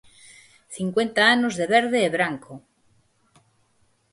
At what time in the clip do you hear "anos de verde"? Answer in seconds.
1.35-1.99